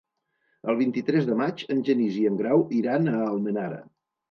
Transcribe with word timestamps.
El 0.71 0.79
vint-i-tres 0.79 1.27
de 1.27 1.35
maig 1.43 1.61
en 1.77 1.85
Genís 1.91 2.19
i 2.23 2.25
en 2.33 2.41
Grau 2.41 2.67
iran 2.81 3.15
a 3.15 3.17
Almenara. 3.31 3.81